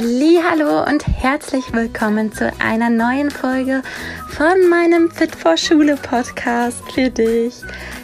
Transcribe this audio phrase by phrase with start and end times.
[0.00, 3.82] Hallo und herzlich willkommen zu einer neuen Folge
[4.28, 7.56] von meinem Fit for Schule Podcast für dich.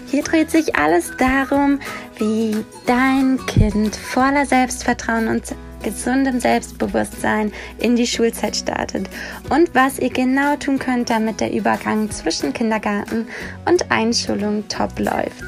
[0.08, 1.78] Hier dreht sich alles darum,
[2.16, 5.44] wie dein Kind voller Selbstvertrauen und
[5.84, 9.08] gesundem Selbstbewusstsein in die Schulzeit startet
[9.50, 13.28] und was ihr genau tun könnt, damit der Übergang zwischen Kindergarten
[13.66, 15.44] und Einschulung top läuft.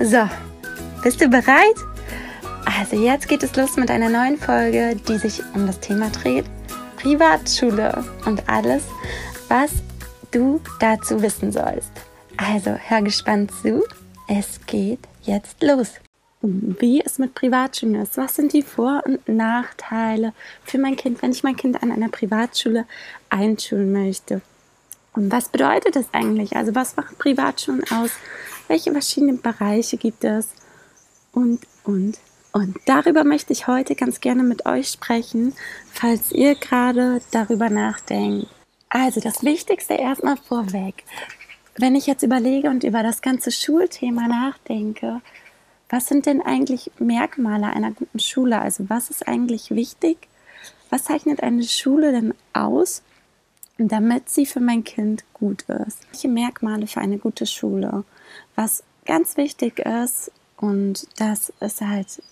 [0.00, 0.26] So,
[1.02, 1.76] bist du bereit?
[2.78, 6.44] Also jetzt geht es los mit einer neuen Folge, die sich um das Thema dreht.
[6.96, 8.84] Privatschule und alles,
[9.48, 9.72] was
[10.30, 11.90] du dazu wissen sollst.
[12.36, 13.82] Also hör gespannt zu.
[14.28, 15.94] Es geht jetzt los.
[16.40, 18.16] Wie es mit Privatschulen ist.
[18.16, 20.32] Was sind die Vor- und Nachteile
[20.62, 22.86] für mein Kind, wenn ich mein Kind an einer Privatschule
[23.28, 24.40] einschulen möchte?
[25.14, 26.54] Und was bedeutet das eigentlich?
[26.54, 28.10] Also was macht Privatschulen aus?
[28.68, 30.50] Welche verschiedenen Bereiche gibt es?
[31.32, 32.18] Und, und,
[32.52, 35.54] und darüber möchte ich heute ganz gerne mit euch sprechen,
[35.92, 38.48] falls ihr gerade darüber nachdenkt.
[38.88, 41.04] Also das Wichtigste erstmal vorweg.
[41.76, 45.20] Wenn ich jetzt überlege und über das ganze Schulthema nachdenke,
[45.88, 48.60] was sind denn eigentlich Merkmale einer guten Schule?
[48.60, 50.28] Also was ist eigentlich wichtig?
[50.90, 53.02] Was zeichnet eine Schule denn aus,
[53.76, 56.00] damit sie für mein Kind gut ist?
[56.10, 58.04] Welche Merkmale für eine gute Schule?
[58.56, 62.22] Was ganz wichtig ist, und das ist halt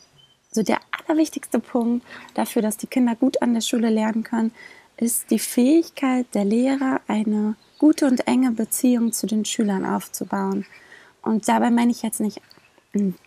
[0.56, 2.04] so der allerwichtigste Punkt
[2.34, 4.52] dafür, dass die Kinder gut an der Schule lernen können,
[4.96, 10.64] ist die Fähigkeit der Lehrer, eine gute und enge Beziehung zu den Schülern aufzubauen.
[11.20, 12.40] Und dabei meine ich jetzt nicht,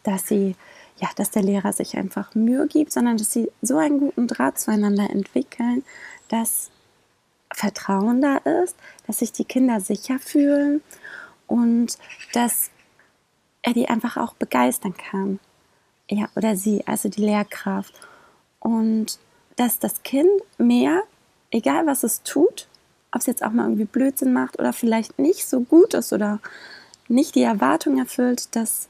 [0.03, 0.55] dass sie,
[0.97, 4.59] ja, dass der Lehrer sich einfach Mühe gibt, sondern dass sie so einen guten Draht
[4.59, 5.83] zueinander entwickeln,
[6.30, 6.72] dass
[7.53, 10.81] Vertrauen da ist, dass sich die Kinder sicher fühlen
[11.45, 12.00] und
[12.33, 12.72] dass
[13.61, 15.39] er die einfach auch begeistern kann
[16.10, 17.94] ja, oder sie, also die Lehrkraft.
[18.60, 19.20] Und
[19.56, 21.03] dass das Kind mehr,
[21.52, 22.68] egal was es tut,
[23.12, 26.40] ob es jetzt auch mal irgendwie Blödsinn macht oder vielleicht nicht so gut ist oder
[27.08, 28.88] nicht die Erwartung erfüllt, dass,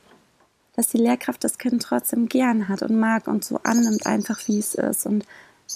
[0.75, 4.59] dass die Lehrkraft das Kind trotzdem gern hat und mag und so annimmt, einfach wie
[4.59, 5.25] es ist und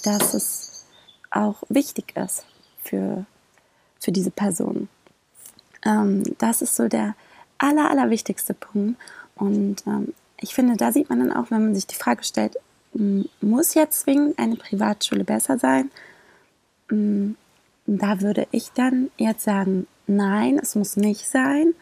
[0.03, 0.85] dass es
[1.31, 2.45] auch wichtig ist
[2.83, 3.25] für,
[3.99, 4.89] für diese Person.
[5.85, 7.15] Ähm, das ist so der
[7.57, 8.99] aller, allerwichtigste Punkt.
[9.35, 12.57] Und ähm, ich finde, da sieht man dann auch, wenn man sich die Frage stellt,
[13.41, 15.89] muss jetzt zwingend eine Privatschule besser sein?
[16.89, 21.73] Da würde ich dann jetzt sagen, nein, es muss nicht sein.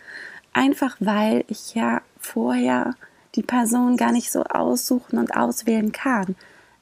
[0.53, 2.95] Einfach weil ich ja vorher
[3.35, 6.35] die Person gar nicht so aussuchen und auswählen kann.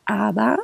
[0.05, 0.59] Aber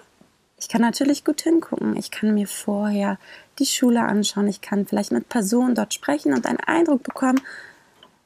[0.58, 1.96] ich kann natürlich gut hingucken.
[1.96, 3.18] Ich kann mir vorher
[3.60, 4.48] die Schule anschauen.
[4.48, 7.42] Ich kann vielleicht mit Personen dort sprechen und einen Eindruck bekommen,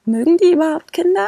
[0.05, 1.27] mögen die überhaupt Kinder?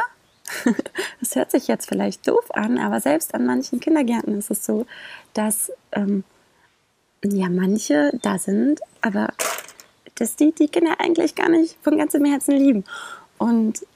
[1.20, 4.86] Das hört sich jetzt vielleicht doof an, aber selbst an manchen Kindergärten ist es so,
[5.34, 6.24] dass ähm,
[7.24, 9.28] ja manche da sind, aber
[10.16, 12.84] dass die die Kinder eigentlich gar nicht von ganzem Herzen lieben.
[13.38, 13.86] Und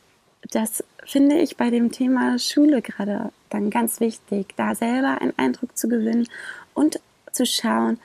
[0.51, 5.77] das finde ich bei dem Thema Schule gerade dann ganz wichtig, da selber einen Eindruck
[5.77, 6.29] zu gewinnen
[6.75, 7.01] und
[7.33, 7.99] zu schauen,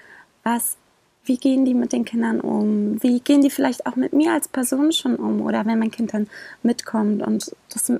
[0.43, 0.77] was,
[1.25, 4.47] wie gehen die mit den Kindern um, wie gehen die vielleicht auch mit mir als
[4.47, 6.29] Person schon um oder wenn mein Kind dann
[6.63, 7.91] mitkommt und das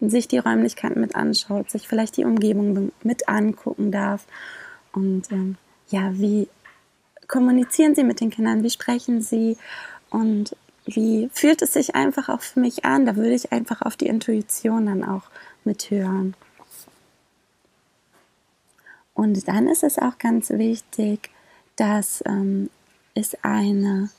[0.00, 4.26] sich die Räumlichkeiten mit anschaut, sich vielleicht die Umgebung mit angucken darf.
[4.92, 5.56] Und ähm,
[5.88, 6.48] ja, wie
[7.28, 8.62] kommunizieren Sie mit den Kindern?
[8.62, 9.56] Wie sprechen Sie?
[10.10, 10.56] Und
[10.86, 13.06] wie fühlt es sich einfach auch für mich an?
[13.06, 15.24] Da würde ich einfach auf die Intuition dann auch
[15.64, 16.34] mithören.
[19.14, 21.30] Und dann ist es auch ganz wichtig,
[21.76, 22.68] dass ähm,
[23.14, 24.10] es eine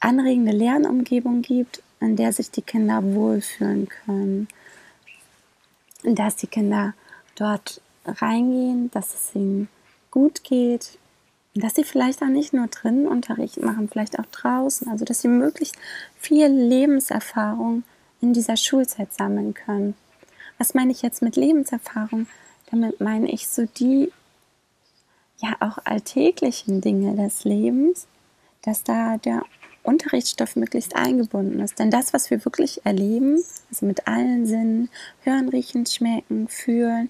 [0.00, 4.48] anregende Lernumgebung gibt, in der sich die Kinder wohlfühlen können
[6.04, 6.94] dass die Kinder
[7.36, 9.68] dort reingehen, dass es ihnen
[10.10, 10.98] gut geht,
[11.54, 15.28] dass sie vielleicht auch nicht nur drinnen Unterricht machen, vielleicht auch draußen, also dass sie
[15.28, 15.76] möglichst
[16.16, 17.82] viel Lebenserfahrung
[18.20, 19.94] in dieser Schulzeit sammeln können.
[20.58, 22.26] Was meine ich jetzt mit Lebenserfahrung?
[22.70, 24.12] Damit meine ich so die
[25.38, 28.06] ja auch alltäglichen Dinge des Lebens,
[28.62, 29.42] dass da der
[29.82, 31.78] Unterrichtsstoff möglichst eingebunden ist.
[31.78, 34.90] Denn das, was wir wirklich erleben, also mit allen Sinnen,
[35.22, 37.08] hören, riechen, schmecken, fühlen,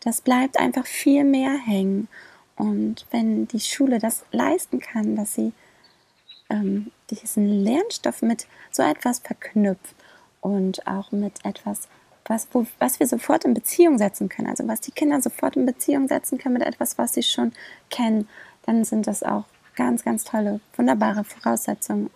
[0.00, 2.08] das bleibt einfach viel mehr hängen.
[2.56, 5.52] Und wenn die Schule das leisten kann, dass sie
[6.48, 9.94] ähm, diesen Lernstoff mit so etwas verknüpft
[10.40, 11.88] und auch mit etwas,
[12.24, 15.66] was, wo, was wir sofort in Beziehung setzen können, also was die Kinder sofort in
[15.66, 17.52] Beziehung setzen können mit etwas, was sie schon
[17.90, 18.28] kennen,
[18.64, 19.44] dann sind das auch
[19.76, 22.10] ganz, ganz tolle, wunderbare Voraussetzungen.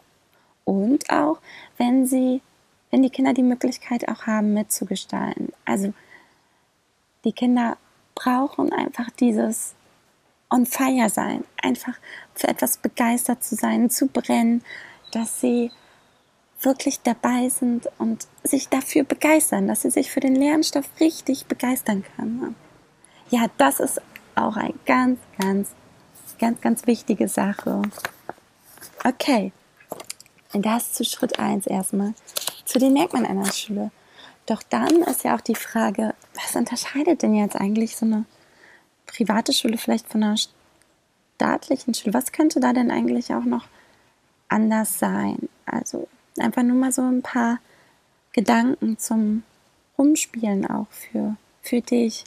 [0.65, 1.39] Und auch,
[1.77, 2.43] wenn sie,
[2.91, 5.53] wenn die Kinder die Möglichkeit auch haben, mitzugestalten.
[5.65, 5.93] Also
[7.25, 7.77] die Kinder
[8.15, 9.75] brauchen einfach dieses,
[10.51, 11.95] on fire sein, einfach
[12.35, 14.63] für etwas begeistert zu sein, zu brennen,
[15.13, 15.71] dass sie
[16.61, 22.05] wirklich dabei sind und sich dafür begeistern, dass sie sich für den Lernstoff richtig begeistern
[22.17, 22.55] können.
[23.31, 24.01] Ja, das ist
[24.35, 25.71] auch eine ganz, ganz,
[26.41, 27.83] ganz, ganz wichtige Sache.
[29.05, 29.53] Okay,
[30.53, 32.15] das zu Schritt 1 erstmal.
[32.65, 33.91] Zu den Merkmalen einer Schule.
[34.47, 38.25] Doch dann ist ja auch die Frage, was unterscheidet denn jetzt eigentlich so eine
[39.07, 40.37] private Schule vielleicht von einer
[41.37, 42.15] staatlichen Schule?
[42.15, 43.67] Was könnte da denn eigentlich auch noch
[44.49, 45.49] anders sein?
[45.67, 46.09] Also
[46.39, 47.59] einfach nur mal so ein paar
[48.33, 49.43] Gedanken zum
[49.99, 52.25] Rumspielen auch für, für dich,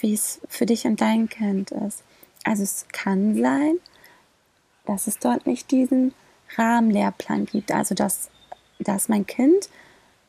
[0.00, 2.02] wie es für dich und dein Kind ist.
[2.44, 3.78] Also es kann sein,
[4.86, 6.14] dass es dort nicht diesen
[6.56, 7.72] Rahmenlehrplan gibt.
[7.72, 8.28] Also dass,
[8.78, 9.68] dass mein Kind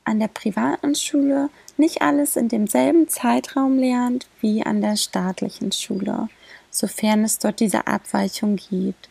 [0.06, 6.30] an der privaten Schule nicht alles in demselben Zeitraum lernt wie an der staatlichen Schule,
[6.70, 9.10] sofern es dort diese Abweichung gibt.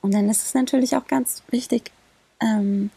[0.00, 1.92] Und dann ist es natürlich auch ganz wichtig,
[2.40, 2.90] ähm,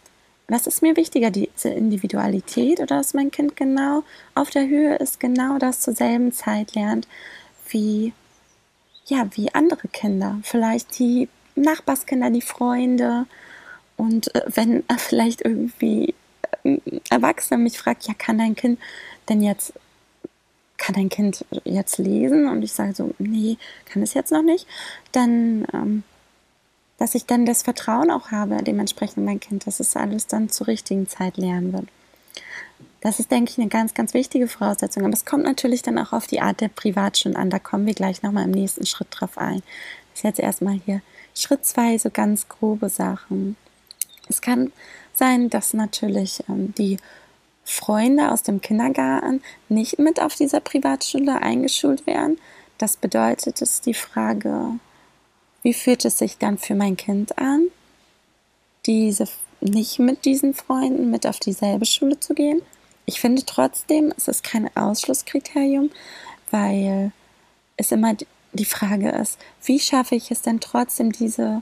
[0.48, 4.04] was ist mir wichtiger, diese Individualität oder dass mein Kind genau
[4.36, 7.08] auf der Höhe ist, genau das zur selben Zeit lernt
[7.70, 8.14] wie,
[9.06, 10.40] ja, wie andere Kinder.
[10.44, 13.26] Vielleicht die Nachbarskinder, die Freunde.
[13.98, 16.14] Und äh, wenn äh, vielleicht irgendwie
[16.64, 16.80] äh,
[17.10, 18.80] Erwachsener mich fragt, ja, kann dein Kind
[19.30, 19.74] denn jetzt,
[20.78, 22.48] kann dein Kind jetzt lesen?
[22.48, 24.68] Und ich sage so, nee, kann es jetzt noch nicht,
[25.12, 26.04] dann ähm,
[26.98, 30.68] dass ich dann das Vertrauen auch habe, dementsprechend mein Kind, dass es alles dann zur
[30.68, 31.88] richtigen Zeit lernen wird.
[33.06, 35.04] Das ist, denke ich, eine ganz, ganz wichtige Voraussetzung.
[35.04, 37.52] Aber es kommt natürlich dann auch auf die Art der Privatstunden an.
[37.52, 39.62] Da kommen wir gleich nochmal im nächsten Schritt drauf ein.
[40.10, 41.04] Das ist jetzt erstmal hier
[41.36, 43.58] Schritt zwei, so ganz grobe Sachen.
[44.28, 44.72] Es kann
[45.14, 46.98] sein, dass natürlich ähm, die
[47.64, 52.40] Freunde aus dem Kindergarten nicht mit auf dieser Privatschule eingeschult werden.
[52.80, 54.80] Das bedeutet, es die Frage,
[55.62, 57.68] wie fühlt es sich dann für mein Kind an,
[58.88, 59.28] diese
[59.62, 62.64] nicht mit diesen Freunden mit auf dieselbe Schule zu gehen?
[63.06, 65.92] Ich finde trotzdem, es ist kein Ausschlusskriterium,
[66.52, 67.12] weil
[67.78, 68.16] es immer
[68.54, 71.62] die Frage ist, wie schaffe ich es denn trotzdem, diese,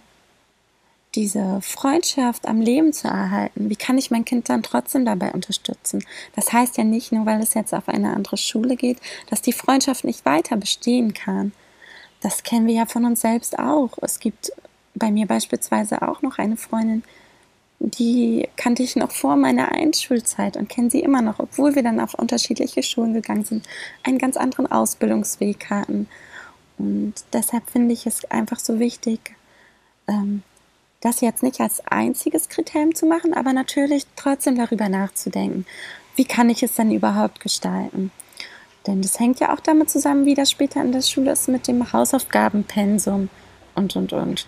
[1.15, 3.69] diese Freundschaft am Leben zu erhalten?
[3.69, 6.05] Wie kann ich mein Kind dann trotzdem dabei unterstützen?
[6.35, 8.99] Das heißt ja nicht nur, weil es jetzt auf eine andere Schule geht,
[9.29, 11.51] dass die Freundschaft nicht weiter bestehen kann
[12.23, 13.91] das kennen wir ja von uns selbst auch.
[14.01, 14.53] Es gibt
[14.95, 17.03] bei mir beispielsweise auch noch eine Freundin,
[17.85, 21.99] die kannte ich noch vor meiner Einschulzeit und kenne sie immer noch, obwohl wir dann
[21.99, 23.67] auf unterschiedliche Schulen gegangen sind,
[24.03, 26.07] einen ganz anderen Ausbildungsweg hatten.
[26.77, 29.35] Und deshalb finde ich es einfach so wichtig,
[30.07, 30.43] ähm,
[31.01, 35.65] das jetzt nicht als einziges Kriterium zu machen, aber natürlich trotzdem darüber nachzudenken,
[36.15, 38.11] wie kann ich es denn überhaupt gestalten.
[38.87, 41.67] Denn das hängt ja auch damit zusammen, wie das später in der Schule ist mit
[41.67, 43.29] dem Hausaufgabenpensum
[43.75, 44.47] und, und, und.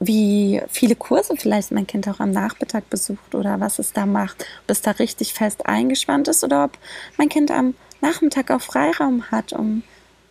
[0.00, 4.44] Wie viele Kurse vielleicht mein Kind auch am Nachmittag besucht oder was es da macht.
[4.64, 6.78] Ob es da richtig fest eingespannt ist oder ob
[7.18, 9.82] mein Kind am Nachmittag auch Freiraum hat, um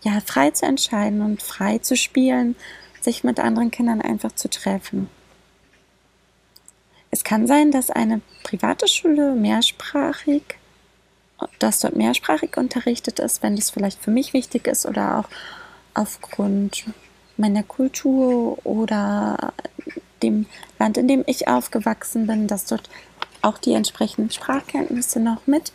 [0.02, 2.56] ja frei zu entscheiden und frei zu spielen,
[3.02, 5.08] sich mit anderen Kindern einfach zu treffen.
[7.12, 10.60] Es kann sein, dass eine private Schule mehrsprachig
[11.60, 15.30] dass dort mehrsprachig unterrichtet ist, wenn das vielleicht für mich wichtig ist oder auch
[15.94, 16.86] aufgrund
[17.40, 19.54] meiner Kultur oder
[20.22, 20.46] dem
[20.78, 22.90] Land, in dem ich aufgewachsen bin, dass dort
[23.42, 25.72] auch die entsprechenden Sprachkenntnisse noch mit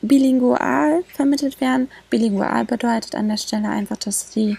[0.00, 1.88] bilingual vermittelt werden.
[2.10, 4.56] Bilingual bedeutet an der Stelle einfach, dass, die,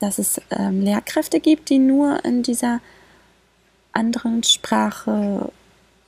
[0.00, 2.80] dass es ähm, Lehrkräfte gibt, die nur in dieser
[3.92, 5.50] anderen Sprache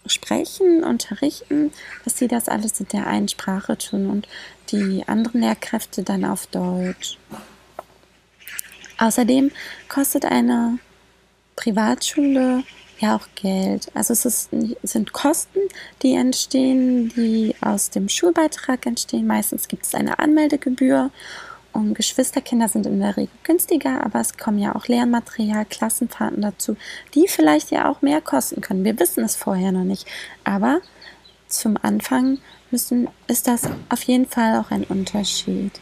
[0.06, 1.72] sprechen, unterrichten,
[2.04, 4.28] dass sie das alles in der einen Sprache tun und
[4.70, 7.18] die anderen Lehrkräfte dann auf Deutsch.
[9.00, 9.50] Außerdem
[9.88, 10.78] kostet eine
[11.56, 12.62] Privatschule
[13.00, 13.90] ja auch Geld.
[13.94, 14.50] Also es ist,
[14.82, 15.58] sind Kosten,
[16.02, 19.26] die entstehen, die aus dem Schulbeitrag entstehen.
[19.26, 21.10] Meistens gibt es eine Anmeldegebühr
[21.72, 26.76] und Geschwisterkinder sind in der Regel günstiger, aber es kommen ja auch Lernmaterial, Klassenfahrten dazu,
[27.14, 28.84] die vielleicht ja auch mehr kosten können.
[28.84, 30.06] Wir wissen es vorher noch nicht.
[30.44, 30.80] Aber
[31.48, 32.38] zum Anfang
[32.70, 35.80] müssen, ist das auf jeden Fall auch ein Unterschied.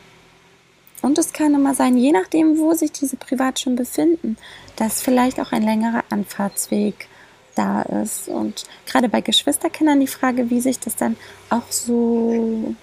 [1.09, 4.37] Und es kann immer sein, je nachdem, wo sich diese Privatschulen befinden,
[4.77, 7.09] dass vielleicht auch ein längerer Anfahrtsweg
[7.55, 8.29] da ist.
[8.29, 11.17] Und gerade bei Geschwisterkindern die Frage, wie sich das dann
[11.49, 12.75] auch so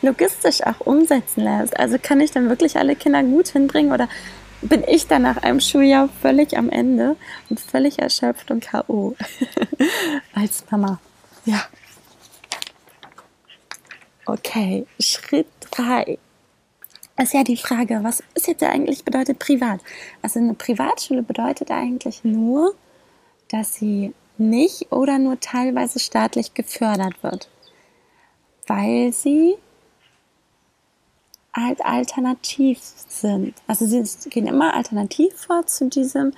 [0.00, 1.78] logistisch auch umsetzen lässt.
[1.78, 4.08] Also kann ich dann wirklich alle Kinder gut hinbringen oder
[4.62, 7.16] bin ich dann nach einem Schuljahr völlig am Ende
[7.50, 9.14] und völlig erschöpft und K.O.
[10.34, 11.00] als Mama.
[11.44, 11.62] Ja.
[14.24, 16.18] Okay, Schritt 3.
[17.18, 19.80] ist ja die Frage, was ist jetzt eigentlich bedeutet privat?
[20.22, 22.74] Also eine Privatschule bedeutet eigentlich nur,
[23.48, 27.48] dass sie nicht oder nur teilweise staatlich gefördert wird,
[28.66, 29.54] weil sie
[31.54, 33.54] halt alternativ sind.
[33.66, 36.32] Also sie gehen immer alternativ vor zu diesem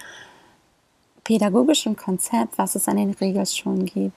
[1.23, 4.16] pädagogischen Konzept, was es an den Regelschulen gibt.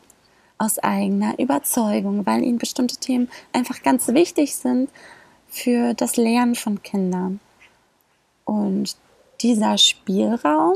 [0.57, 4.89] Aus eigener Überzeugung, weil ihnen bestimmte Themen einfach ganz wichtig sind
[5.49, 7.39] für das Lernen von Kindern.
[8.45, 8.95] Und
[9.41, 10.75] dieser Spielraum,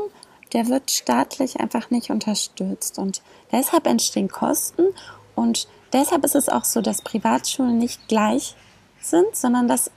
[0.53, 2.99] der wird staatlich einfach nicht unterstützt.
[2.99, 4.87] Und deshalb entstehen Kosten
[5.35, 8.55] und deshalb ist es auch so, dass Privatschulen nicht gleich
[8.99, 9.91] sind, sondern dass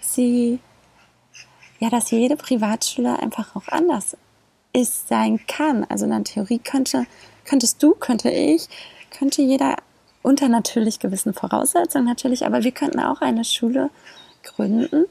[0.00, 0.58] sie,
[1.78, 4.16] ja, dass jede Privatschule einfach auch anders
[4.72, 5.84] ist, sein kann.
[5.88, 7.06] Also in der Theorie könnte,
[7.44, 8.68] könntest du, könnte ich,
[9.10, 9.76] könnte jeder
[10.22, 13.90] unter natürlich gewissen Voraussetzungen natürlich, aber wir könnten auch eine Schule
[14.42, 15.06] gründen,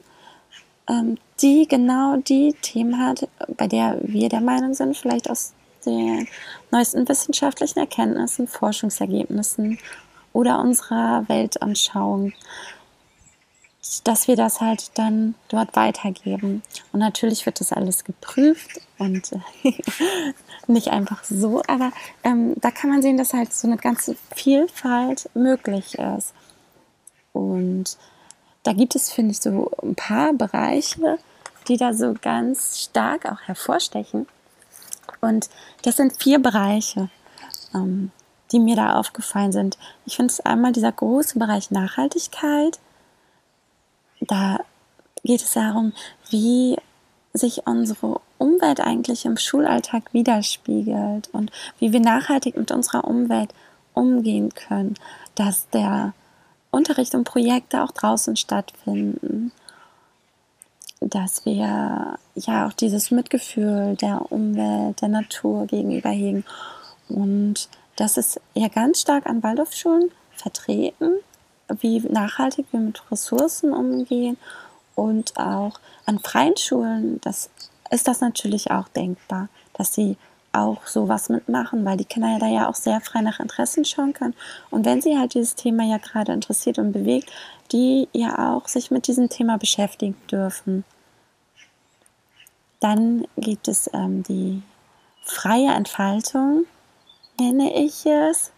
[0.87, 5.53] ähm, die genau die Themen hat, bei der wir der Meinung sind, vielleicht aus
[5.85, 6.27] den
[6.71, 9.79] neuesten wissenschaftlichen Erkenntnissen, Forschungsergebnissen
[10.33, 12.33] oder unserer Weltanschauung
[14.03, 16.61] dass wir das halt dann dort weitergeben.
[16.91, 19.31] Und natürlich wird das alles geprüft und
[20.67, 21.91] nicht einfach so, aber
[22.23, 26.33] ähm, da kann man sehen, dass halt so eine ganze Vielfalt möglich ist.
[27.31, 27.97] Und
[28.63, 31.17] da gibt es, finde ich, so ein paar Bereiche,
[31.67, 34.27] die da so ganz stark auch hervorstechen.
[35.21, 35.49] Und
[35.83, 37.09] das sind vier Bereiche,
[37.73, 38.11] ähm,
[38.51, 39.77] die mir da aufgefallen sind.
[40.05, 42.79] Ich finde es einmal dieser große Bereich Nachhaltigkeit,
[44.21, 44.59] da
[45.23, 45.93] geht es darum,
[46.29, 46.77] wie
[47.33, 53.53] sich unsere Umwelt eigentlich im Schulalltag widerspiegelt und wie wir nachhaltig mit unserer Umwelt
[53.93, 54.95] umgehen können,
[55.35, 56.13] dass der
[56.71, 59.51] Unterricht und Projekte auch draußen stattfinden,
[60.99, 66.45] dass wir ja auch dieses Mitgefühl der Umwelt, der Natur gegenüber hegen.
[67.07, 71.19] Und das ist ja ganz stark an Waldorfschulen vertreten
[71.81, 74.37] wie nachhaltig wir mit Ressourcen umgehen
[74.95, 77.49] und auch an freien Schulen, das
[77.91, 80.17] ist das natürlich auch denkbar, dass sie
[80.51, 84.13] auch sowas mitmachen, weil die Kinder ja da ja auch sehr frei nach Interessen schauen
[84.13, 84.35] können.
[84.69, 87.31] Und wenn sie halt dieses Thema ja gerade interessiert und bewegt,
[87.71, 90.83] die ja auch sich mit diesem Thema beschäftigen dürfen.
[92.79, 94.63] Dann gibt es ähm, die
[95.23, 96.65] freie Entfaltung,
[97.39, 98.51] nenne ich es.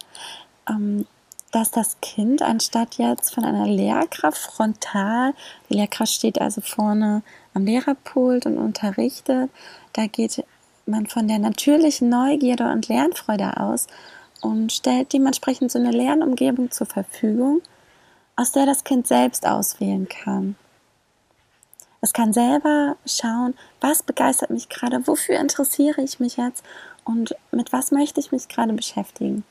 [0.68, 1.06] Ähm,
[1.52, 5.34] dass das Kind anstatt jetzt von einer Lehrkraft frontal,
[5.68, 7.22] die Lehrkraft steht also vorne
[7.52, 9.50] am Lehrerpult und unterrichtet,
[9.92, 10.44] da geht
[10.86, 13.86] man von der natürlichen Neugierde und Lernfreude aus
[14.40, 17.62] und stellt dementsprechend so eine Lernumgebung zur Verfügung,
[18.36, 20.56] aus der das Kind selbst auswählen kann.
[22.00, 26.64] Es kann selber schauen, was begeistert mich gerade, wofür interessiere ich mich jetzt
[27.04, 29.44] und mit was möchte ich mich gerade beschäftigen.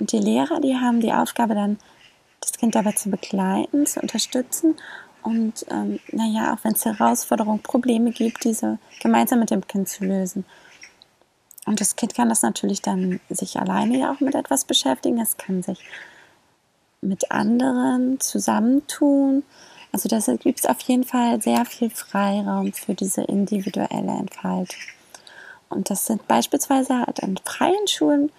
[0.00, 1.78] Und die Lehrer, die haben die Aufgabe dann,
[2.40, 4.76] das Kind dabei zu begleiten, zu unterstützen
[5.22, 10.04] und ähm, naja, auch wenn es Herausforderungen, Probleme gibt, diese gemeinsam mit dem Kind zu
[10.04, 10.44] lösen.
[11.66, 15.20] Und das Kind kann das natürlich dann sich alleine ja auch mit etwas beschäftigen.
[15.20, 15.78] Es kann sich
[17.02, 19.42] mit anderen zusammentun.
[19.92, 24.80] Also da gibt es auf jeden Fall sehr viel Freiraum für diese individuelle Entfaltung.
[25.68, 28.32] Und das sind beispielsweise halt an freien Schulen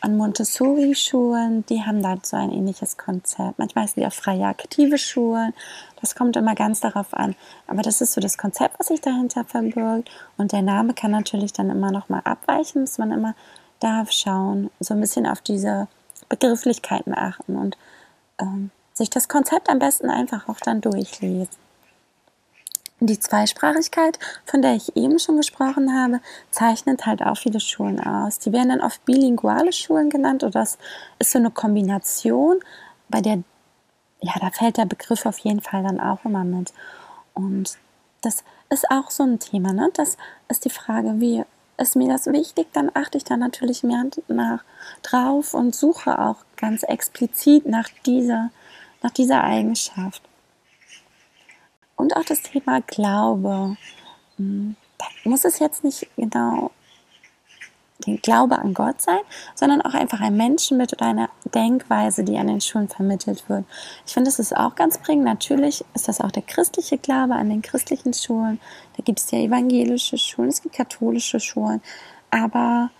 [0.00, 3.58] an Montessori-Schulen, die haben da so ein ähnliches Konzept.
[3.58, 5.52] Manchmal sind die auch freie aktive Schulen.
[6.00, 7.34] Das kommt immer ganz darauf an.
[7.66, 10.10] Aber das ist so das Konzept, was sich dahinter verbirgt.
[10.36, 13.34] Und der Name kann natürlich dann immer noch mal abweichen, muss man immer
[13.80, 15.88] darf schauen, so ein bisschen auf diese
[16.28, 17.76] Begrifflichkeiten achten und
[18.40, 21.67] ähm, sich das Konzept am besten einfach auch dann durchlesen.
[23.00, 28.40] Die Zweisprachigkeit, von der ich eben schon gesprochen habe, zeichnet halt auch viele Schulen aus.
[28.40, 30.78] Die werden dann oft bilinguale Schulen genannt oder das
[31.20, 32.58] ist so eine Kombination,
[33.08, 33.42] bei der,
[34.20, 36.72] ja, da fällt der Begriff auf jeden Fall dann auch immer mit.
[37.34, 37.78] Und
[38.22, 39.90] das ist auch so ein Thema, ne?
[39.94, 40.16] Das
[40.48, 41.44] ist die Frage, wie
[41.78, 44.64] ist mir das wichtig, dann achte ich da natürlich mehr nach
[45.02, 48.50] drauf und suche auch ganz explizit nach dieser,
[49.02, 50.27] nach dieser Eigenschaft.
[51.98, 53.76] Und auch das Thema Glaube.
[54.36, 56.70] Hm, da muss es jetzt nicht genau
[58.06, 59.18] den Glaube an Gott sein,
[59.56, 63.64] sondern auch einfach ein Menschenbild oder eine Denkweise, die an den Schulen vermittelt wird.
[64.06, 65.24] Ich finde, das ist auch ganz prägend.
[65.24, 68.60] Natürlich ist das auch der christliche Glaube an den christlichen Schulen.
[68.96, 71.82] Da gibt es ja evangelische Schulen, es gibt katholische Schulen,
[72.30, 72.90] aber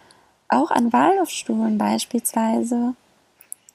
[0.48, 2.94] auch an Waldorfschulen beispielsweise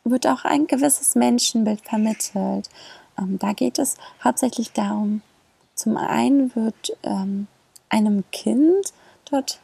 [0.03, 2.69] wird auch ein gewisses Menschenbild vermittelt.
[3.17, 5.21] Ähm, da geht es hauptsächlich darum,
[5.75, 7.47] Zum einen wird ähm,
[7.89, 8.93] einem Kind
[9.29, 9.59] dort,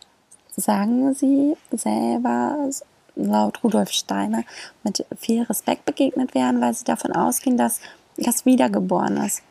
[0.56, 2.70] sagen sie selber,
[3.16, 4.44] laut Rudolf Steiner,
[4.84, 7.80] mit viel Respekt begegnet werden, weil sie davon ausgehen, dass
[8.18, 9.44] das wiedergeboren ist.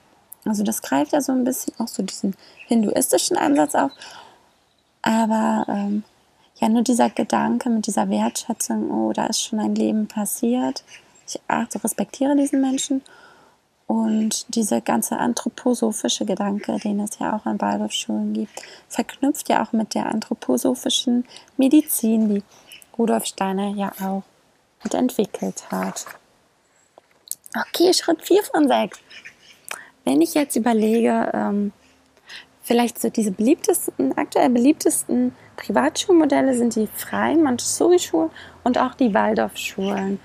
[0.44, 2.34] Also das greift ja so ein bisschen auch so diesen
[2.66, 3.92] hinduistischen Ansatz auf.
[5.02, 6.04] Aber ähm,
[6.56, 10.82] ja, nur dieser Gedanke mit dieser Wertschätzung, oh, da ist schon ein Leben passiert.
[11.26, 13.02] Ich achte, respektiere diesen Menschen.
[13.88, 19.72] Und dieser ganze anthroposophische Gedanke, den es ja auch an Waldorfschulen gibt, verknüpft ja auch
[19.72, 21.24] mit der anthroposophischen
[21.56, 22.42] Medizin, die
[22.98, 24.24] Rudolf Steiner ja auch
[24.92, 26.04] entwickelt hat.
[27.56, 29.00] Okay, Schritt 4 von 6.
[30.04, 31.72] Wenn ich jetzt überlege, ähm,
[32.62, 38.30] vielleicht so diese beliebtesten, aktuell beliebtesten Privatschulmodelle sind die freien Montessori-Schulen
[38.64, 40.20] und auch die Waldorfschulen.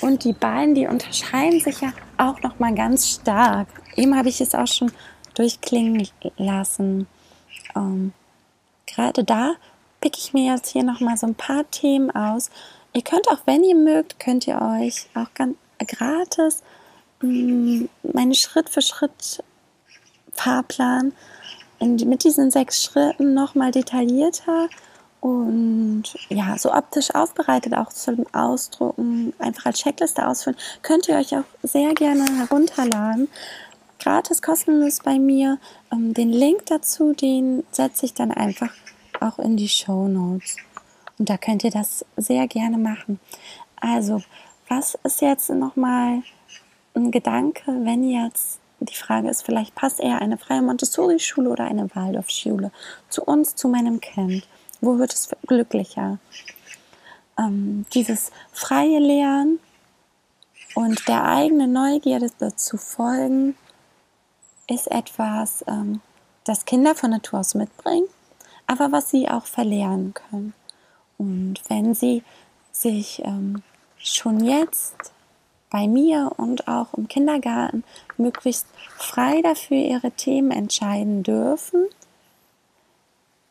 [0.00, 3.68] Und die beiden, die unterscheiden sich ja auch noch mal ganz stark.
[3.96, 4.92] Eben habe ich es auch schon
[5.34, 7.06] durchklingen lassen.
[7.74, 8.12] Ähm,
[8.86, 9.54] gerade da
[10.00, 12.50] picke ich mir jetzt hier noch mal so ein paar Themen aus.
[12.92, 15.56] Ihr könnt auch, wenn ihr mögt, könnt ihr euch auch ganz
[15.86, 16.62] gratis
[17.20, 19.42] mm, meine Schritt für Schritt
[20.32, 21.12] Fahrplan
[21.78, 24.68] in, mit diesen sechs Schritten noch mal detaillierter
[25.20, 31.34] und ja, so optisch aufbereitet auch zum Ausdrucken, einfach als Checkliste ausfüllen, könnt ihr euch
[31.36, 33.28] auch sehr gerne herunterladen.
[33.98, 35.58] Gratis, kostenlos bei mir.
[35.90, 38.70] Ähm, den Link dazu, den setze ich dann einfach
[39.20, 40.56] auch in die Show Notes.
[41.18, 43.18] Und da könnt ihr das sehr gerne machen.
[43.80, 44.22] Also,
[44.68, 46.22] was ist jetzt nochmal
[46.94, 51.88] ein Gedanke, wenn jetzt die Frage ist, vielleicht passt eher eine freie Montessori-Schule oder eine
[51.94, 52.70] Waldorf-Schule
[53.08, 54.46] zu uns, zu meinem Kind?
[54.80, 56.18] Wo wird es glücklicher?
[57.38, 59.58] Ähm, dieses freie Lernen
[60.74, 63.56] und der eigenen Neugierde zu folgen,
[64.68, 66.00] ist etwas, ähm,
[66.44, 68.08] das Kinder von Natur aus mitbringen,
[68.66, 70.54] aber was sie auch verlernen können.
[71.18, 72.22] Und wenn sie
[72.72, 73.62] sich ähm,
[73.98, 75.12] schon jetzt
[75.70, 77.84] bei mir und auch im Kindergarten
[78.16, 81.86] möglichst frei dafür ihre Themen entscheiden dürfen,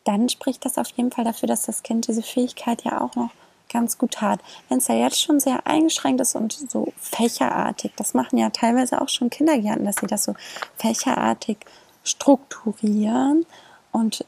[0.06, 3.30] dann spricht das auf jeden Fall dafür, dass das Kind diese Fähigkeit ja auch noch
[3.68, 4.40] ganz gut hat.
[4.68, 9.02] Wenn es ja jetzt schon sehr eingeschränkt ist und so fächerartig, das machen ja teilweise
[9.02, 10.34] auch schon Kindergärten, dass sie das so
[10.76, 11.58] fächerartig
[12.04, 13.44] strukturieren
[13.90, 14.24] und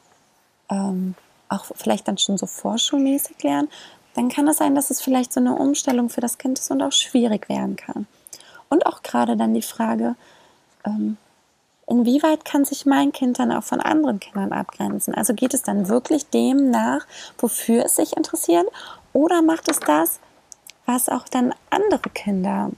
[0.69, 1.15] ähm,
[1.49, 3.69] auch vielleicht dann schon so vorschulmäßig lernen,
[4.15, 6.83] dann kann es sein, dass es vielleicht so eine Umstellung für das Kind ist und
[6.83, 8.07] auch schwierig werden kann.
[8.69, 10.17] Und auch gerade dann die Frage,
[10.85, 11.17] ähm,
[11.89, 15.15] inwieweit kann sich mein Kind dann auch von anderen Kindern abgrenzen?
[15.15, 17.07] Also geht es dann wirklich dem nach,
[17.39, 18.67] wofür es sich interessiert?
[19.13, 20.21] Oder macht es das,
[20.87, 22.71] was auch dann andere Kinder,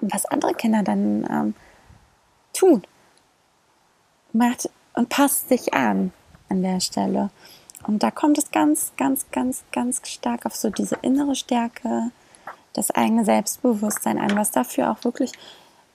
[0.00, 1.54] was andere Kinder dann ähm,
[2.52, 2.82] tun?
[4.32, 6.12] Macht und passt sich an
[6.48, 7.30] an der Stelle.
[7.86, 12.10] Und da kommt es ganz, ganz, ganz, ganz stark auf so diese innere Stärke,
[12.72, 15.32] das eigene Selbstbewusstsein an, was dafür auch wirklich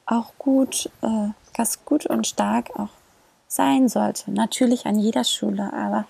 [0.06, 2.90] auch gut, äh, ganz gut und stark auch
[3.48, 4.32] sein sollte.
[4.32, 6.06] Natürlich an jeder Schule, aber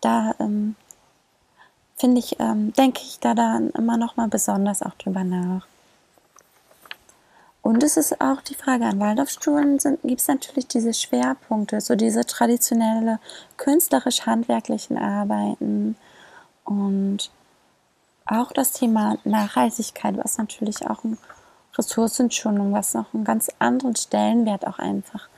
[0.00, 0.76] da ähm,
[1.96, 5.66] finde ich, ähm, denke ich da dann immer noch mal besonders auch drüber nach.
[7.62, 12.24] Und es ist auch die Frage, an Waldorfschulen gibt es natürlich diese Schwerpunkte, so diese
[12.24, 13.18] traditionelle
[13.56, 15.96] künstlerisch-handwerklichen Arbeiten
[16.64, 17.28] und
[18.24, 21.18] auch das Thema Nachhaltigkeit, was natürlich auch ein
[21.78, 25.28] Ressourcenschonung, was noch einen ganz anderen Stellenwert auch einfach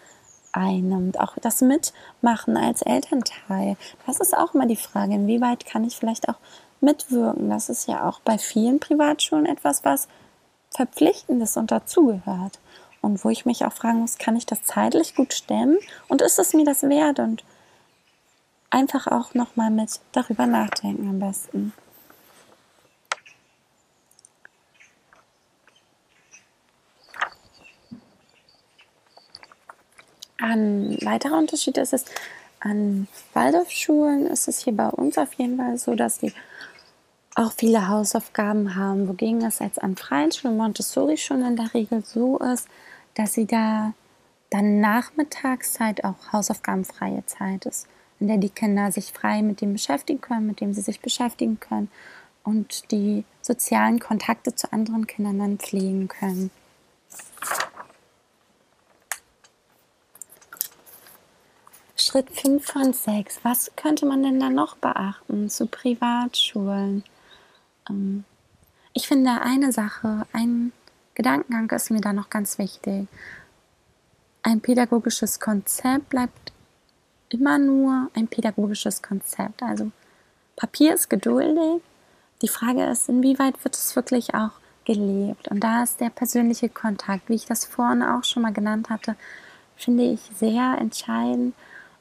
[0.52, 1.20] einnimmt.
[1.20, 6.28] Auch das Mitmachen als Elternteil, das ist auch immer die Frage, inwieweit kann ich vielleicht
[6.28, 6.38] auch
[6.80, 7.50] mitwirken.
[7.50, 10.08] Das ist ja auch bei vielen Privatschulen etwas, was
[10.70, 12.58] Verpflichtendes und dazugehört.
[13.00, 16.38] Und wo ich mich auch fragen muss, kann ich das zeitlich gut stemmen und ist
[16.38, 17.20] es mir das wert?
[17.20, 17.44] Und
[18.70, 21.72] einfach auch nochmal mit darüber nachdenken am besten.
[30.40, 32.04] Ein weiterer Unterschied ist es,
[32.60, 36.32] an Waldorfschulen ist es hier bei uns auf jeden Fall so, dass die
[37.34, 42.02] auch viele Hausaufgaben haben, wogegen es jetzt an freien Schulen, Montessori schon in der Regel
[42.04, 42.68] so ist,
[43.14, 43.92] dass sie da
[44.50, 47.86] dann Nachmittagszeit auch hausaufgabenfreie Zeit ist,
[48.18, 51.60] in der die Kinder sich frei mit dem beschäftigen können, mit dem sie sich beschäftigen
[51.60, 51.90] können
[52.44, 56.50] und die sozialen Kontakte zu anderen Kindern dann pflegen können.
[62.08, 63.40] Schritt 5 von 6.
[63.42, 67.04] Was könnte man denn da noch beachten zu Privatschulen?
[67.90, 68.24] Ähm,
[68.94, 70.72] ich finde eine Sache, ein
[71.14, 73.08] Gedankengang ist mir da noch ganz wichtig.
[74.42, 76.52] ein pädagogisches Konzept bleibt
[77.28, 79.62] immer nur ein pädagogisches Konzept.
[79.62, 79.90] Also
[80.56, 81.82] Papier ist geduldig.
[82.40, 84.52] Die Frage ist, inwieweit wird es wirklich auch
[84.86, 85.48] gelebt?
[85.48, 89.14] Und da ist der persönliche Kontakt, wie ich das vorhin auch schon mal genannt hatte,
[89.76, 91.54] finde ich sehr entscheidend.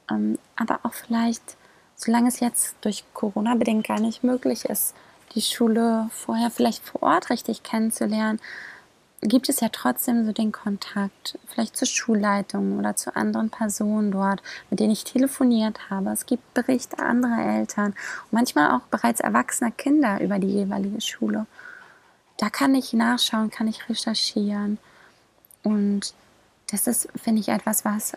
[0.09, 1.57] Ähm, aber auch vielleicht,
[1.95, 4.95] solange es jetzt durch Corona bedingt gar nicht möglich ist,
[5.35, 8.39] die Schule vorher vielleicht vor Ort richtig kennenzulernen,
[9.21, 14.43] gibt es ja trotzdem so den Kontakt, vielleicht zur Schulleitung oder zu anderen Personen dort,
[14.69, 16.11] mit denen ich telefoniert habe.
[16.11, 21.47] Es gibt Berichte anderer Eltern und manchmal auch bereits erwachsener Kinder über die jeweilige Schule.
[22.37, 24.77] Da kann ich nachschauen, kann ich recherchieren.
[25.63, 26.13] Und
[26.69, 28.13] das ist, finde ich, etwas, was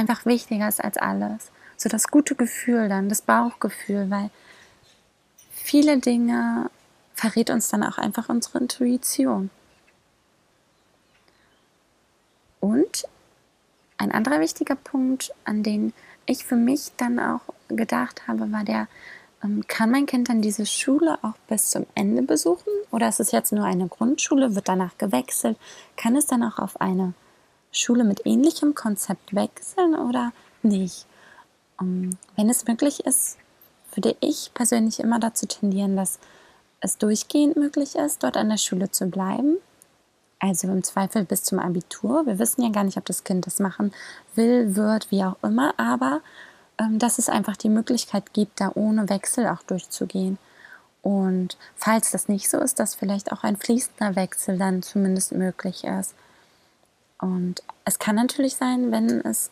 [0.00, 1.50] einfach wichtiger ist als alles.
[1.76, 4.30] So das gute Gefühl dann, das Bauchgefühl, weil
[5.52, 6.70] viele Dinge
[7.14, 9.50] verrät uns dann auch einfach unsere Intuition.
[12.60, 13.06] Und
[13.98, 15.92] ein anderer wichtiger Punkt, an den
[16.26, 18.88] ich für mich dann auch gedacht habe, war der,
[19.42, 22.70] ähm, kann mein Kind dann diese Schule auch bis zum Ende besuchen?
[22.90, 25.58] Oder ist es jetzt nur eine Grundschule, wird danach gewechselt?
[25.96, 27.14] Kann es dann auch auf eine
[27.72, 31.06] Schule mit ähnlichem Konzept wechseln oder nicht?
[31.78, 33.36] Um, ähm, wenn es möglich ist,
[33.94, 36.18] würde ich persönlich immer dazu tendieren, dass
[36.80, 39.56] es durchgehend möglich ist, dort an der Schule zu bleiben
[40.40, 42.26] also im Zweifel bis zum Abitur.
[42.26, 43.92] Wir wissen ja gar nicht, ob das Kind das machen
[44.34, 46.22] will, wird, wie auch immer, aber
[46.78, 50.38] ähm, dass es einfach die Möglichkeit gibt, da ohne Wechsel auch durchzugehen.
[51.02, 55.84] Und falls das nicht so ist, dass vielleicht auch ein fließender Wechsel dann zumindest möglich
[55.84, 56.14] ist.
[57.20, 59.50] Und es kann natürlich sein, wenn es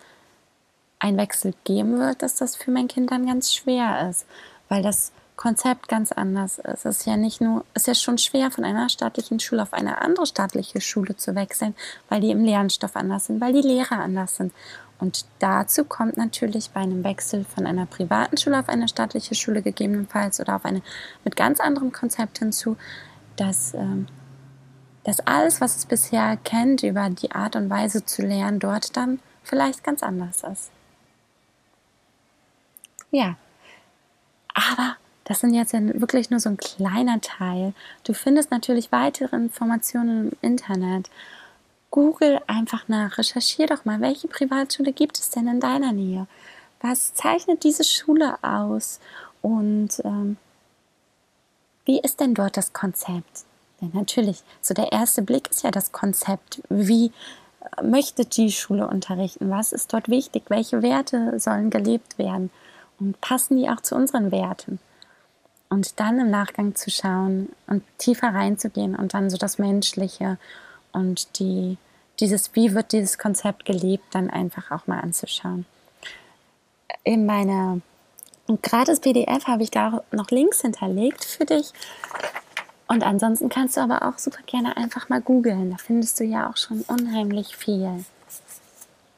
[0.98, 4.26] einen Wechsel geben wird, dass das für mein Kind dann ganz schwer ist,
[4.68, 6.84] weil das Konzept ganz anders ist.
[6.84, 9.72] Es ist ja nicht nur, es ist ja schon schwer, von einer staatlichen Schule auf
[9.72, 11.74] eine andere staatliche Schule zu wechseln,
[12.08, 14.52] weil die im Lernstoff anders sind, weil die Lehrer anders sind.
[14.98, 19.62] Und dazu kommt natürlich bei einem Wechsel von einer privaten Schule auf eine staatliche Schule
[19.62, 20.82] gegebenenfalls oder auf eine
[21.24, 22.76] mit ganz anderem Konzept hinzu,
[23.36, 24.06] dass, ähm,
[25.08, 29.20] dass alles, was es bisher kennt über die Art und Weise zu lernen, dort dann
[29.42, 30.70] vielleicht ganz anders ist.
[33.10, 33.36] Ja,
[34.52, 37.72] aber das sind jetzt wirklich nur so ein kleiner Teil.
[38.04, 41.08] Du findest natürlich weitere Informationen im Internet.
[41.90, 46.26] Google einfach nach, recherchier doch mal, welche Privatschule gibt es denn in deiner Nähe?
[46.82, 49.00] Was zeichnet diese Schule aus?
[49.40, 50.36] Und ähm,
[51.86, 53.47] wie ist denn dort das Konzept?
[53.80, 56.62] Denn natürlich, so der erste Blick ist ja das Konzept.
[56.68, 57.12] Wie
[57.76, 59.50] äh, möchte die Schule unterrichten?
[59.50, 60.44] Was ist dort wichtig?
[60.48, 62.50] Welche Werte sollen gelebt werden?
[62.98, 64.80] Und passen die auch zu unseren Werten?
[65.68, 70.38] und dann im Nachgang zu schauen und tiefer reinzugehen und dann so das Menschliche
[70.92, 71.76] und die,
[72.20, 75.66] dieses, wie wird dieses Konzept gelebt, dann einfach auch mal anzuschauen.
[77.04, 77.80] In meiner
[78.62, 81.72] gratis PDF habe ich da noch Links hinterlegt für dich.
[82.88, 85.70] Und ansonsten kannst du aber auch super gerne einfach mal googeln.
[85.70, 88.04] Da findest du ja auch schon unheimlich viel.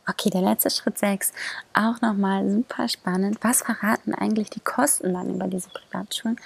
[0.09, 1.33] Okay, der letzte Schritt 6,
[1.73, 3.39] auch nochmal super spannend.
[3.43, 6.37] Was verraten eigentlich die Kosten dann über diese Privatschulen?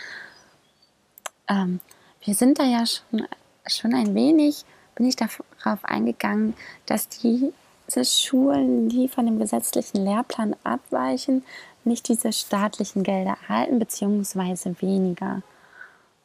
[1.48, 1.80] Ähm,
[2.22, 3.26] wir sind da ja schon,
[3.66, 10.56] schon ein wenig, bin ich darauf eingegangen, dass diese Schulen, die von dem gesetzlichen Lehrplan
[10.62, 11.42] abweichen,
[11.84, 15.40] nicht diese staatlichen Gelder erhalten, beziehungsweise weniger.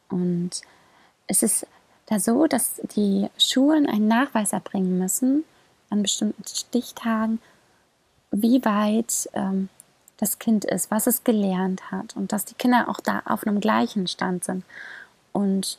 [0.10, 0.62] Und
[1.30, 1.68] es ist
[2.08, 5.46] da so, dass die Schulen einen Nachweis erbringen müssen,
[5.89, 7.39] an bestimmten Stichtagen,
[8.32, 9.70] wie weit ähm,
[10.18, 13.62] das Kind ist, was es gelernt hat und dass die Kinder auch da auf einem
[13.62, 14.65] gleichen Stand sind.
[15.32, 15.78] Und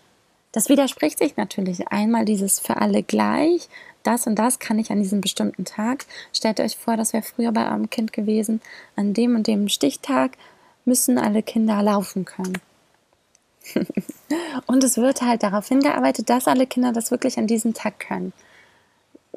[0.52, 1.88] das widerspricht sich natürlich.
[1.88, 3.68] Einmal dieses für alle gleich,
[4.02, 6.06] das und das kann ich an diesem bestimmten Tag.
[6.32, 8.60] Stellt euch vor, das wäre früher bei eurem Kind gewesen.
[8.96, 10.38] An dem und dem Stichtag
[10.84, 12.58] müssen alle Kinder laufen können.
[14.66, 18.32] und es wird halt darauf hingearbeitet, dass alle Kinder das wirklich an diesem Tag können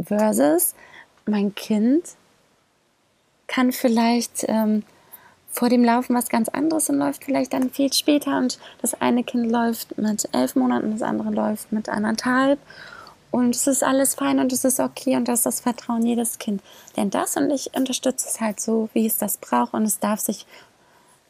[0.01, 0.75] versus
[1.25, 2.03] mein Kind
[3.47, 4.84] kann vielleicht ähm,
[5.51, 9.23] vor dem Laufen was ganz anderes und läuft vielleicht dann viel später und das eine
[9.23, 12.60] Kind läuft mit elf Monaten, das andere läuft mit anderthalb
[13.29, 16.39] und es ist alles fein und es ist okay und das ist das Vertrauen jedes
[16.39, 16.62] Kind.
[16.95, 20.19] Denn das und ich unterstütze es halt so, wie es das braucht und es darf
[20.19, 20.45] sich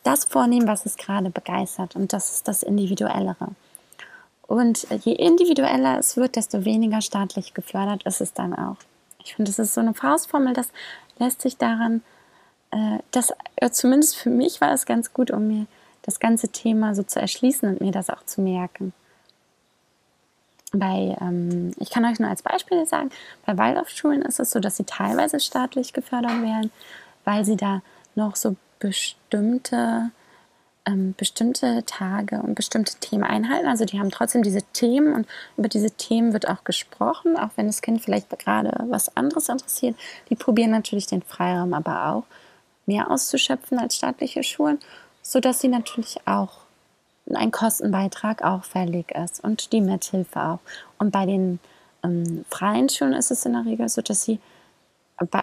[0.03, 3.49] das vornehmen, was es gerade begeistert und das ist das Individuellere.
[4.45, 8.75] Und je individueller es wird, desto weniger staatlich gefördert ist es dann auch.
[9.23, 10.69] Ich finde, das ist so eine Faustformel, das
[11.17, 12.01] lässt sich daran,
[12.71, 15.65] äh, das, äh, zumindest für mich war es ganz gut, um mir
[16.01, 18.93] das ganze Thema so zu erschließen und mir das auch zu merken.
[20.75, 23.11] bei, ähm, ich kann euch nur als Beispiel sagen,
[23.45, 26.71] bei Waldorfschulen ist es so, dass sie teilweise staatlich gefördert werden,
[27.25, 27.83] weil sie da
[28.15, 30.11] noch so bestimmte,
[30.85, 33.67] ähm, bestimmte Tage und bestimmte Themen einhalten.
[33.67, 37.67] Also die haben trotzdem diese Themen und über diese Themen wird auch gesprochen, auch wenn
[37.67, 39.95] das Kind vielleicht gerade was anderes interessiert.
[40.29, 42.23] Die probieren natürlich den Freiraum aber auch
[42.85, 44.79] mehr auszuschöpfen als staatliche Schulen,
[45.21, 46.63] sodass sie natürlich auch
[47.33, 50.59] ein Kostenbeitrag auch fällig ist und die Mithilfe auch.
[50.97, 51.59] Und bei den
[52.03, 54.39] ähm, freien Schulen ist es in der Regel so, dass sie,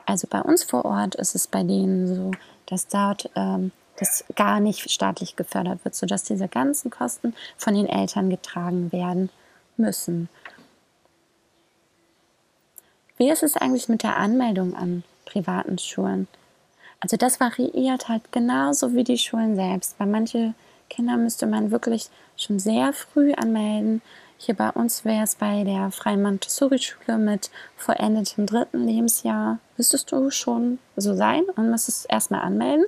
[0.05, 2.31] also bei uns vor Ort ist es bei denen so,
[2.71, 7.87] dass dort ähm, das gar nicht staatlich gefördert wird, sodass diese ganzen Kosten von den
[7.87, 9.29] Eltern getragen werden
[9.77, 10.29] müssen.
[13.19, 16.27] Wie ist es eigentlich mit der Anmeldung an privaten Schulen?
[17.01, 19.99] Also das variiert halt genauso wie die Schulen selbst.
[19.99, 20.55] Bei manchen
[20.89, 24.01] Kinder müsste man wirklich schon sehr früh anmelden.
[24.43, 30.31] Hier bei uns wäre es bei der Freien Montessori-Schule mit vollendetem dritten Lebensjahr, müsstest du
[30.31, 32.87] schon so sein und müsstest erstmal anmelden.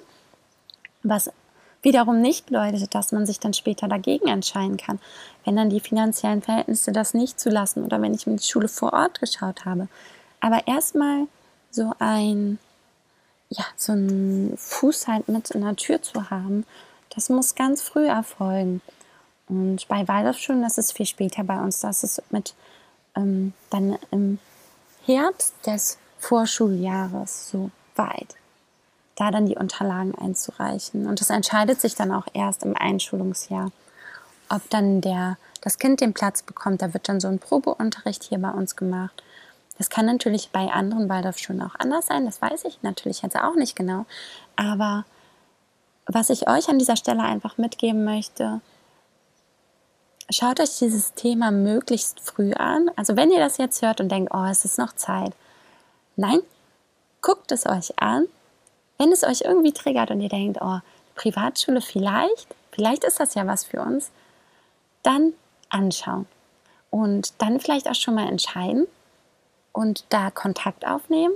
[1.03, 1.31] Was
[1.83, 4.99] wiederum nicht bedeutet, dass man sich dann später dagegen entscheiden kann,
[5.45, 8.95] wenn dann die finanziellen Verhältnisse das nicht zulassen oder wenn ich mir die Schule vor
[8.95, 9.89] Ort geschaut habe.
[10.41, 11.27] Aber erstmal
[11.71, 12.59] so ein,
[13.51, 16.65] ja, so ein Fuß halt mit in der Tür zu haben
[17.15, 18.81] das muss ganz früh erfolgen.
[19.53, 22.55] Und bei Waldorfschulen, das ist viel später bei uns, das ist mit
[23.15, 24.39] ähm, dann im
[25.05, 28.35] Herbst des Vorschuljahres so weit,
[29.17, 31.07] da dann die Unterlagen einzureichen.
[31.07, 33.73] Und das entscheidet sich dann auch erst im Einschulungsjahr,
[34.49, 36.81] ob dann der, das Kind den Platz bekommt.
[36.81, 39.23] Da wird dann so ein Probeunterricht hier bei uns gemacht.
[39.77, 43.55] Das kann natürlich bei anderen Waldorfschulen auch anders sein, das weiß ich natürlich jetzt auch
[43.55, 44.07] nicht genau.
[44.57, 45.05] Aber
[46.07, 48.63] was ich euch an dieser Stelle einfach mitgeben möchte,
[50.31, 52.91] schaut euch dieses Thema möglichst früh an.
[52.97, 55.33] Also wenn ihr das jetzt hört und denkt, oh, es ist noch Zeit.
[56.17, 56.41] Nein,
[57.21, 58.27] guckt es euch an.
[58.99, 60.79] Wenn es euch irgendwie triggert und ihr denkt, oh,
[61.15, 64.11] Privatschule vielleicht, vielleicht ist das ja was für uns,
[65.03, 65.33] dann
[65.69, 66.27] anschauen.
[66.91, 68.87] Und dann vielleicht auch schon mal entscheiden
[69.73, 71.35] und da Kontakt aufnehmen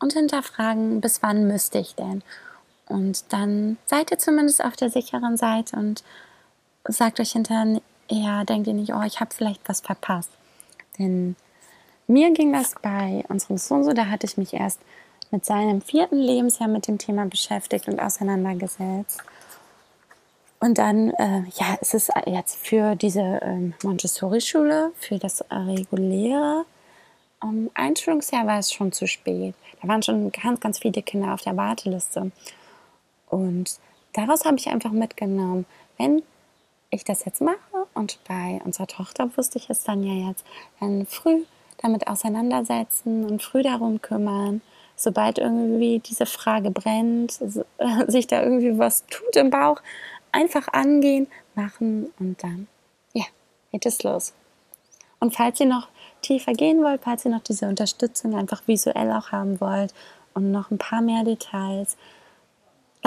[0.00, 2.22] und hinterfragen, bis wann müsste ich denn?
[2.88, 6.04] Und dann seid ihr zumindest auf der sicheren Seite und
[6.88, 10.30] sagt euch hinterher, ja, denkt ihr nicht, oh, ich habe vielleicht was verpasst.
[10.98, 11.36] Denn
[12.06, 14.80] mir ging das bei unserem Sohn so, da hatte ich mich erst
[15.30, 19.22] mit seinem vierten Lebensjahr mit dem Thema beschäftigt und auseinandergesetzt.
[20.60, 26.64] Und dann, äh, ja, es ist jetzt für diese ähm, Montessori-Schule, für das reguläre
[27.42, 29.54] ähm, Einschulungsjahr war es schon zu spät.
[29.80, 32.30] Da waren schon ganz, ganz viele Kinder auf der Warteliste.
[33.28, 33.78] Und
[34.12, 35.66] daraus habe ich einfach mitgenommen,
[35.98, 36.22] wenn
[36.96, 37.56] ich das jetzt mache
[37.94, 40.44] und bei unserer Tochter wusste ich es dann ja jetzt,
[40.80, 41.44] dann früh
[41.78, 44.62] damit auseinandersetzen und früh darum kümmern,
[44.96, 47.32] sobald irgendwie diese Frage brennt,
[48.08, 49.80] sich da irgendwie was tut im Bauch,
[50.32, 52.66] einfach angehen, machen und dann,
[53.12, 53.24] ja,
[53.72, 54.32] geht es los.
[55.20, 55.88] Und falls ihr noch
[56.22, 59.94] tiefer gehen wollt, falls ihr noch diese Unterstützung einfach visuell auch haben wollt
[60.34, 61.96] und noch ein paar mehr Details,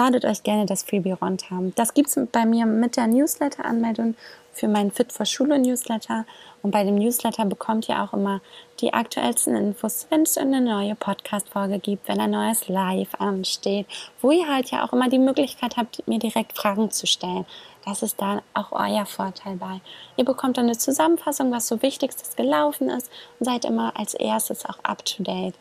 [0.00, 1.74] ladet euch gerne das Freebie haben.
[1.74, 4.14] Das gibt es bei mir mit der Newsletter-Anmeldung
[4.50, 6.24] für meinen Fit for Schule Newsletter.
[6.62, 8.40] Und bei dem Newsletter bekommt ihr auch immer
[8.80, 13.86] die aktuellsten Infos, wenn es eine neue Podcast-Folge gibt, wenn ein neues Live ansteht,
[14.22, 17.44] wo ihr halt ja auch immer die Möglichkeit habt, mir direkt Fragen zu stellen.
[17.84, 19.82] Das ist da auch euer Vorteil bei.
[20.16, 24.64] Ihr bekommt dann eine Zusammenfassung, was so Wichtigstes gelaufen ist und seid immer als erstes
[24.64, 25.54] auch up to date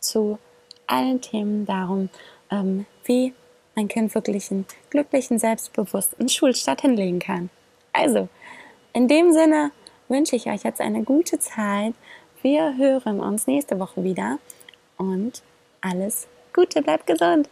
[0.00, 0.38] zu
[0.88, 2.08] allen Themen darum,
[2.50, 3.32] ähm, wie
[3.76, 7.50] mein Kind wirklich einen glücklichen, selbstbewussten Schulstart hinlegen kann.
[7.92, 8.28] Also,
[8.92, 9.70] in dem Sinne
[10.08, 11.94] wünsche ich euch jetzt eine gute Zeit.
[12.42, 14.38] Wir hören uns nächste Woche wieder
[14.96, 15.42] und
[15.80, 17.50] alles Gute, bleibt gesund.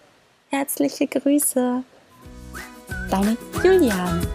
[0.49, 1.85] Herzliche Grüße.
[3.11, 4.27] Deine Julian.